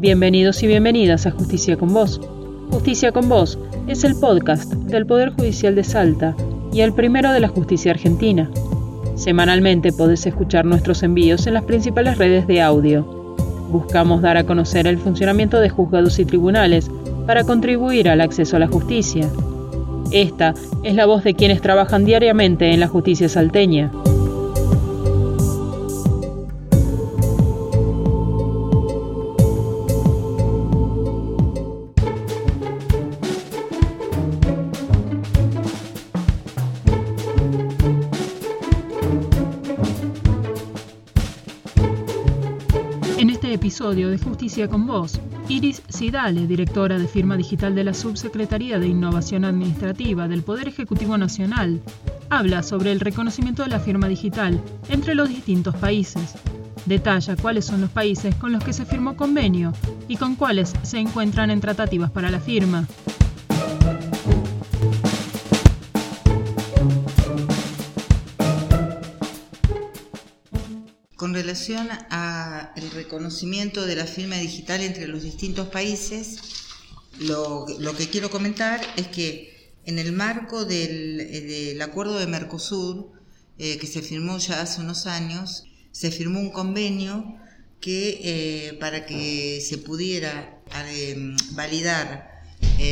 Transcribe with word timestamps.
Bienvenidos 0.00 0.62
y 0.62 0.68
bienvenidas 0.68 1.26
a 1.26 1.32
Justicia 1.32 1.76
con 1.76 1.92
Vos. 1.92 2.20
Justicia 2.70 3.10
con 3.10 3.28
Vos 3.28 3.58
es 3.88 4.04
el 4.04 4.14
podcast 4.14 4.72
del 4.72 5.06
Poder 5.06 5.32
Judicial 5.32 5.74
de 5.74 5.82
Salta 5.82 6.36
y 6.72 6.82
el 6.82 6.92
primero 6.92 7.32
de 7.32 7.40
la 7.40 7.48
justicia 7.48 7.90
argentina. 7.90 8.48
Semanalmente 9.16 9.92
podés 9.92 10.24
escuchar 10.24 10.66
nuestros 10.66 11.02
envíos 11.02 11.48
en 11.48 11.54
las 11.54 11.64
principales 11.64 12.16
redes 12.16 12.46
de 12.46 12.62
audio. 12.62 13.02
Buscamos 13.72 14.22
dar 14.22 14.36
a 14.36 14.44
conocer 14.44 14.86
el 14.86 14.98
funcionamiento 14.98 15.58
de 15.58 15.68
juzgados 15.68 16.20
y 16.20 16.24
tribunales 16.24 16.88
para 17.26 17.42
contribuir 17.42 18.08
al 18.08 18.20
acceso 18.20 18.54
a 18.54 18.60
la 18.60 18.68
justicia. 18.68 19.28
Esta 20.12 20.54
es 20.84 20.94
la 20.94 21.06
voz 21.06 21.24
de 21.24 21.34
quienes 21.34 21.60
trabajan 21.60 22.04
diariamente 22.04 22.72
en 22.72 22.78
la 22.78 22.86
justicia 22.86 23.28
salteña. 23.28 23.90
Este 43.48 43.54
episodio 43.54 44.10
de 44.10 44.18
Justicia 44.18 44.68
con 44.68 44.86
Vos, 44.86 45.18
Iris 45.48 45.80
Sidale, 45.88 46.46
directora 46.46 46.98
de 46.98 47.08
firma 47.08 47.34
digital 47.34 47.74
de 47.74 47.82
la 47.82 47.94
Subsecretaría 47.94 48.78
de 48.78 48.88
Innovación 48.88 49.46
Administrativa 49.46 50.28
del 50.28 50.42
Poder 50.42 50.68
Ejecutivo 50.68 51.16
Nacional, 51.16 51.80
habla 52.28 52.62
sobre 52.62 52.92
el 52.92 53.00
reconocimiento 53.00 53.62
de 53.62 53.70
la 53.70 53.80
firma 53.80 54.06
digital 54.06 54.60
entre 54.90 55.14
los 55.14 55.30
distintos 55.30 55.74
países. 55.76 56.34
Detalla 56.84 57.36
cuáles 57.36 57.64
son 57.64 57.80
los 57.80 57.88
países 57.88 58.34
con 58.34 58.52
los 58.52 58.62
que 58.62 58.74
se 58.74 58.84
firmó 58.84 59.16
convenio 59.16 59.72
y 60.08 60.16
con 60.16 60.34
cuáles 60.34 60.74
se 60.82 60.98
encuentran 60.98 61.50
en 61.50 61.62
tratativas 61.62 62.10
para 62.10 62.30
la 62.30 62.40
firma. 62.40 62.86
Con 71.28 71.34
relación 71.34 71.90
al 72.08 72.90
reconocimiento 72.94 73.84
de 73.84 73.96
la 73.96 74.06
firma 74.06 74.36
digital 74.36 74.80
entre 74.80 75.06
los 75.06 75.24
distintos 75.24 75.68
países, 75.68 76.38
lo, 77.18 77.66
que 77.98 78.08
quiero 78.08 78.30
comentar 78.30 78.80
es 78.96 79.08
que 79.08 79.74
en 79.84 79.98
el 79.98 80.12
marco 80.12 80.64
del, 80.64 81.18
del 81.18 81.82
acuerdo 81.82 82.18
de 82.18 82.26
Mercosur, 82.26 83.12
eh, 83.58 83.76
que 83.76 83.86
se 83.86 84.00
firmó 84.00 84.38
ya 84.38 84.62
hace 84.62 84.80
unos 84.80 85.06
años, 85.06 85.64
se 85.92 86.10
firmó 86.10 86.40
un 86.40 86.50
convenio 86.50 87.36
que 87.78 88.20
eh, 88.24 88.78
para 88.80 89.04
que 89.04 89.60
se 89.60 89.76
pudiera 89.76 90.62
eh, 90.86 91.36
validar 91.50 92.40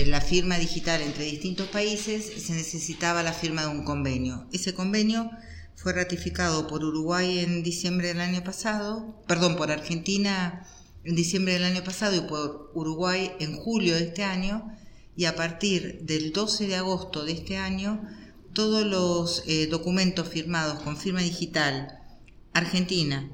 la 0.09 0.21
firma 0.21 0.59
digital 0.59 1.01
entre 1.01 1.25
distintos 1.25 1.69
países 1.69 2.33
se 2.45 2.53
necesitaba 2.53 3.23
la 3.23 3.33
firma 3.33 3.63
de 3.63 3.69
un 3.69 3.85
convenio. 3.85 4.47
Ese 4.53 4.75
convenio 4.75 5.31
fue 5.77 5.93
ratificado 5.93 6.67
por 6.67 6.83
Uruguay 6.83 7.39
en 7.39 7.63
diciembre 7.63 8.09
del 8.09 8.21
año 8.21 8.43
pasado, 8.43 9.23
perdón, 9.29 9.57
por 9.57 9.71
Argentina 9.71 10.67
en 11.05 11.15
diciembre 11.15 11.53
del 11.53 11.65
año 11.65 11.85
pasado 11.85 12.17
y 12.17 12.23
por 12.23 12.73
Uruguay 12.75 13.31
en 13.39 13.57
julio 13.57 13.95
de 13.95 14.05
este 14.05 14.25
año, 14.25 14.73
y 15.17 15.27
a 15.27 15.37
partir 15.37 16.01
del 16.03 16.33
12 16.33 16.67
de 16.67 16.77
agosto 16.77 17.25
de 17.25 17.33
este 17.33 17.57
año, 17.59 18.03
todos 18.53 18.85
los 18.85 19.45
eh, 19.47 19.69
documentos 19.69 20.29
firmados 20.29 20.83
con 20.83 20.97
firma 20.97 21.21
digital 21.21 22.01
argentina 22.55 23.31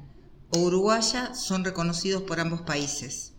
o 0.49 0.59
uruguaya 0.59 1.33
son 1.33 1.63
reconocidos 1.63 2.23
por 2.23 2.39
ambos 2.39 2.61
países. 2.61 3.31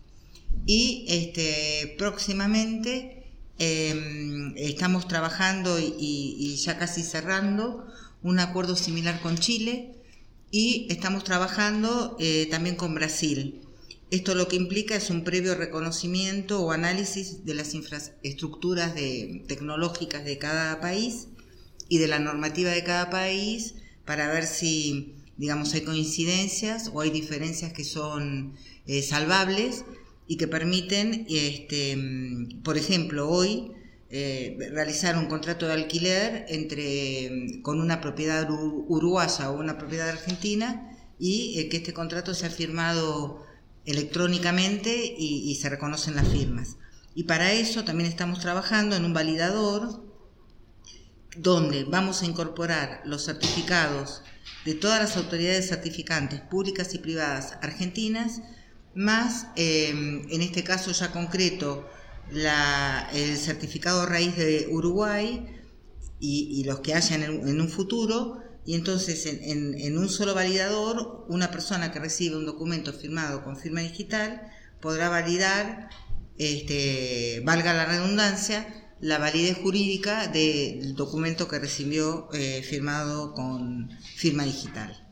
Y 0.65 1.05
este, 1.07 1.95
próximamente 1.97 3.31
eh, 3.59 4.53
estamos 4.57 5.07
trabajando 5.07 5.79
y 5.79 6.55
ya 6.57 6.77
casi 6.77 7.03
cerrando 7.03 7.87
un 8.25 8.39
acuerdo 8.39 8.75
similar 8.75 9.21
con 9.21 9.37
Chile 9.37 9.91
y 10.49 10.87
estamos 10.89 11.23
trabajando 11.23 12.17
eh, 12.19 12.47
también 12.49 12.75
con 12.75 12.95
Brasil. 12.95 13.61
Esto 14.09 14.33
lo 14.33 14.47
que 14.47 14.55
implica 14.55 14.95
es 14.95 15.11
un 15.11 15.23
previo 15.23 15.53
reconocimiento 15.53 16.59
o 16.61 16.71
análisis 16.71 17.45
de 17.45 17.53
las 17.53 17.75
infraestructuras 17.75 18.95
tecnológicas 19.47 20.25
de 20.25 20.39
cada 20.39 20.81
país 20.81 21.27
y 21.87 21.99
de 21.99 22.07
la 22.07 22.17
normativa 22.17 22.71
de 22.71 22.83
cada 22.83 23.11
país 23.11 23.75
para 24.05 24.27
ver 24.33 24.47
si, 24.47 25.13
digamos, 25.37 25.75
hay 25.75 25.81
coincidencias 25.81 26.89
o 26.91 27.01
hay 27.01 27.11
diferencias 27.11 27.73
que 27.73 27.83
son 27.83 28.55
eh, 28.87 29.03
salvables 29.03 29.85
y 30.27 30.37
que 30.37 30.47
permiten, 30.47 31.27
este, 31.29 31.95
por 32.63 32.75
ejemplo, 32.75 33.29
hoy 33.29 33.71
eh, 34.11 34.55
realizar 34.71 35.17
un 35.17 35.25
contrato 35.25 35.65
de 35.65 35.73
alquiler 35.73 36.45
entre, 36.49 37.59
con 37.63 37.81
una 37.81 38.01
propiedad 38.01 38.47
uruguaya 38.49 39.49
o 39.49 39.59
una 39.59 39.79
propiedad 39.79 40.09
argentina 40.09 40.95
y 41.17 41.59
eh, 41.59 41.69
que 41.69 41.77
este 41.77 41.93
contrato 41.93 42.35
sea 42.35 42.51
firmado 42.51 43.43
electrónicamente 43.85 45.15
y, 45.17 45.55
se 45.55 45.69
reconocen 45.69 46.15
las 46.15 46.27
firmas. 46.27 46.77
Y 47.15 47.23
para 47.23 47.51
eso 47.51 47.83
también 47.83 48.09
estamos 48.09 48.39
trabajando 48.39 48.95
en 48.95 49.05
un 49.05 49.13
validador 49.13 50.03
donde 51.37 51.83
vamos 51.83 52.21
a 52.21 52.25
incorporar 52.25 53.01
los 53.05 53.25
certificados 53.25 54.21
de 54.65 54.75
todas 54.75 54.99
las 54.99 55.17
autoridades 55.17 55.67
certificantes 55.67 56.41
públicas 56.41 56.93
y 56.93 56.99
privadas 56.99 57.57
argentinas, 57.61 58.41
más 58.93 59.47
eh, 59.55 59.89
en 59.89 60.41
este 60.41 60.63
caso 60.63 60.91
ya 60.91 61.11
concreto 61.11 61.89
el 62.31 63.37
certificado 63.37 64.05
raíz 64.05 64.35
de 64.35 64.67
Uruguay 64.71 65.47
y, 66.19 66.63
los 66.65 66.79
que 66.79 66.93
hayan 66.93 67.23
en, 67.23 67.61
un 67.61 67.69
futuro, 67.69 68.41
y 68.65 68.75
entonces 68.75 69.25
en, 69.25 69.97
un 69.97 70.09
solo 70.09 70.33
validador, 70.33 71.25
una 71.29 71.51
persona 71.51 71.91
que 71.91 71.99
recibe 71.99 72.35
un 72.35 72.45
documento 72.45 72.93
firmado 72.93 73.43
con 73.43 73.57
firma 73.57 73.81
digital 73.81 74.41
podrá 74.81 75.09
validar, 75.09 75.89
este, 76.37 77.41
valga 77.45 77.73
la 77.73 77.85
redundancia, 77.85 78.85
la 78.99 79.17
validez 79.17 79.57
jurídica 79.57 80.27
del 80.27 80.95
documento 80.95 81.47
que 81.47 81.59
recibió 81.59 82.29
eh, 82.33 82.63
firmado 82.63 83.33
con 83.33 83.89
firma 84.15 84.43
digital. 84.43 85.04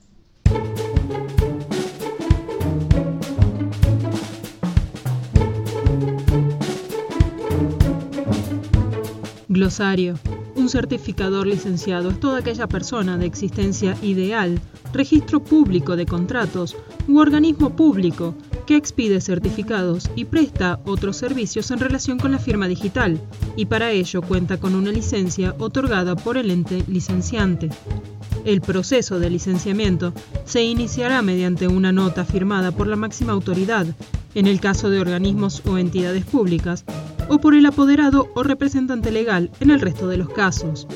Glosario. 9.53 10.15
Un 10.55 10.67
certificador 10.67 11.45
licenciado 11.45 12.09
es 12.09 12.19
toda 12.19 12.39
aquella 12.39 12.65
persona 12.65 13.19
de 13.19 13.27
existencia 13.27 13.95
ideal, 14.01 14.59
registro 14.93 15.43
público 15.43 15.95
de 15.95 16.07
contratos 16.07 16.75
u 17.07 17.19
organismo 17.19 17.75
público 17.75 18.33
que 18.65 18.75
expide 18.75 19.21
certificados 19.21 20.09
y 20.15 20.25
presta 20.25 20.79
otros 20.85 21.17
servicios 21.17 21.69
en 21.69 21.79
relación 21.79 22.17
con 22.17 22.31
la 22.31 22.39
firma 22.39 22.67
digital, 22.67 23.21
y 23.55 23.67
para 23.67 23.91
ello 23.91 24.23
cuenta 24.23 24.57
con 24.59 24.73
una 24.73 24.91
licencia 24.91 25.53
otorgada 25.59 26.15
por 26.15 26.37
el 26.37 26.49
ente 26.49 26.83
licenciante. 26.87 27.69
El 28.45 28.61
proceso 28.61 29.19
de 29.19 29.29
licenciamiento 29.29 30.13
se 30.45 30.63
iniciará 30.63 31.21
mediante 31.21 31.67
una 31.67 31.91
nota 31.91 32.25
firmada 32.25 32.71
por 32.71 32.87
la 32.87 32.95
máxima 32.95 33.33
autoridad, 33.33 33.85
en 34.33 34.47
el 34.47 34.59
caso 34.59 34.89
de 34.89 34.99
organismos 34.99 35.61
o 35.67 35.77
entidades 35.77 36.25
públicas, 36.25 36.85
o 37.29 37.39
por 37.39 37.55
el 37.55 37.65
apoderado 37.65 38.29
o 38.35 38.43
representante 38.43 39.11
legal 39.11 39.51
en 39.59 39.71
el 39.71 39.81
resto 39.81 40.07
de 40.07 40.17
los 40.17 40.29
casos. 40.29 40.87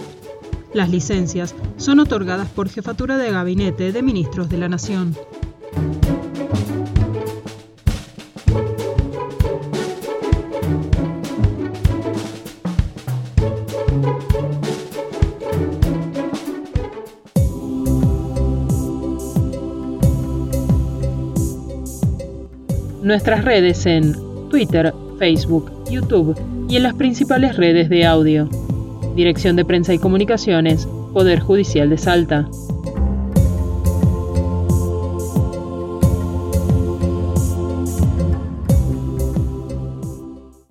Las 0.74 0.90
licencias 0.90 1.56
son 1.78 2.00
otorgadas 2.00 2.50
por 2.50 2.70
Jefatura 2.70 3.18
de 3.18 3.32
Gabinete 3.32 3.92
de 3.92 4.04
Ministros 4.04 4.50
de 4.50 4.58
la 4.58 4.70
Nación. 4.70 5.16
Nuestras 23.02 23.46
redes 23.46 23.86
en 23.86 24.27
Twitter, 24.50 24.94
Facebook, 25.20 25.72
YouTube 25.90 26.36
y 26.70 26.78
en 26.78 26.84
las 26.84 26.94
principales 26.94 27.58
redes 27.58 27.90
de 27.90 28.06
audio. 28.06 28.50
Dirección 29.16 29.56
de 29.56 29.66
Prensa 29.66 29.94
y 29.94 30.00
Comunicaciones, 30.00 30.88
Poder 31.14 31.40
Judicial 31.40 31.90
de 31.90 31.98
Salta. 31.98 32.48